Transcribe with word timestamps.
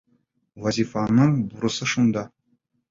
Вазифаның 0.63 1.37
бурысы 1.53 1.93
шунда! 1.95 2.27